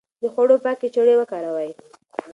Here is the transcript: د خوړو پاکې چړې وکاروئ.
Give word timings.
د 0.21 0.23
خوړو 0.33 0.55
پاکې 0.65 0.87
چړې 0.95 1.13
وکاروئ. 1.17 1.71